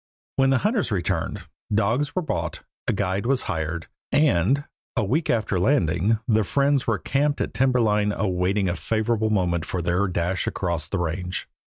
When 0.37 0.49
the 0.49 0.57
hunters 0.65 0.91
returned, 0.91 1.43
dogs 1.71 2.15
were 2.15 2.23
bought, 2.23 2.63
a 2.87 2.91
guide 2.91 3.27
was 3.27 3.43
hired, 3.43 3.85
and, 4.11 4.63
a 4.95 5.03
week 5.03 5.29
after 5.29 5.59
landing, 5.59 6.17
the 6.27 6.43
friends 6.43 6.87
were 6.87 6.97
camped 6.97 7.39
at 7.39 7.53
timber 7.53 7.81
line 7.81 8.11
awaiting 8.11 8.67
a 8.67 8.75
favorable 8.75 9.29
moment 9.29 9.63
for 9.63 9.79
their 9.79 10.07
dash 10.07 10.47
across 10.47 10.89
the 10.89 10.97
range. 10.97 11.47